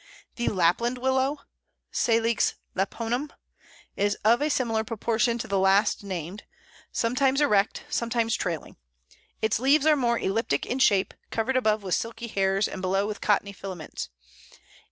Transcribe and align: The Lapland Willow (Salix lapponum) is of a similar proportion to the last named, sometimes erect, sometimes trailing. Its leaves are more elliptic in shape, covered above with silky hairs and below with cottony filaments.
The 0.35 0.47
Lapland 0.47 0.97
Willow 0.97 1.41
(Salix 1.91 2.55
lapponum) 2.75 3.29
is 3.95 4.15
of 4.25 4.41
a 4.41 4.49
similar 4.49 4.83
proportion 4.83 5.37
to 5.37 5.47
the 5.47 5.59
last 5.59 6.03
named, 6.03 6.43
sometimes 6.91 7.39
erect, 7.39 7.83
sometimes 7.87 8.35
trailing. 8.35 8.77
Its 9.43 9.59
leaves 9.59 9.85
are 9.85 9.95
more 9.95 10.17
elliptic 10.17 10.65
in 10.65 10.79
shape, 10.79 11.13
covered 11.29 11.55
above 11.55 11.83
with 11.83 11.93
silky 11.93 12.25
hairs 12.25 12.67
and 12.67 12.81
below 12.81 13.05
with 13.05 13.21
cottony 13.21 13.53
filaments. 13.53 14.09